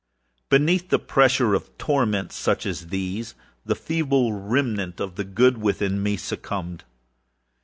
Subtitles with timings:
[0.49, 6.01] _Beneath the pressure of torments such as these, the feeble remnant of the good within
[6.01, 6.83] me succumbed.